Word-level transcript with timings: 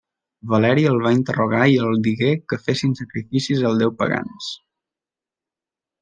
Valeri 0.51 0.83
els 0.91 1.03
va 1.07 1.11
interrogar 1.15 1.65
i 1.73 1.75
els 1.83 1.99
digué 2.07 2.31
que 2.53 2.59
fessin 2.67 2.95
sacrificis 3.01 3.61
als 3.71 3.77
déus 3.83 3.95
pagans. 3.99 4.49